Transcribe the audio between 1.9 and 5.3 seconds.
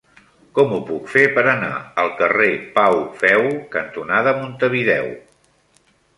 al carrer Pau Feu cantonada Montevideo?